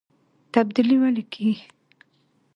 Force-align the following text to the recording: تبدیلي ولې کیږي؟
تبدیلي 0.53 0.95
ولې 1.01 1.23
کیږي؟ 1.33 1.65